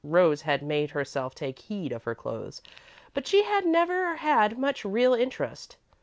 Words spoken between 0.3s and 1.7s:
had made herself take